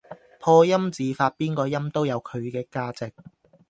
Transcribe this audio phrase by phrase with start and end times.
[0.39, 3.13] 破音字發邊個音都有佢嘅價值